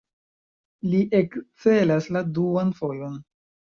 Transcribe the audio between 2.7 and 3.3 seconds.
fojon.